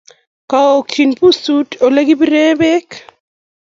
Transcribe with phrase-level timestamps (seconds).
[0.51, 2.89] Kookchi pusut ole kipiren peek.